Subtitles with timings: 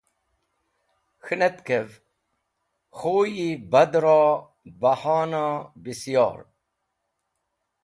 [1.25, 1.89] K̃hẽnetkv
[2.97, 4.21] khuyi bad ro
[4.81, 5.43] bẽhana
[5.83, 6.39] bisyor.